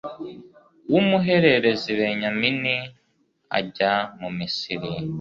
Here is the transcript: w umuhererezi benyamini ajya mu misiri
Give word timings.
w 0.91 0.93
umuhererezi 1.01 1.89
benyamini 1.99 2.75
ajya 3.57 3.91
mu 4.19 4.29
misiri 4.37 4.89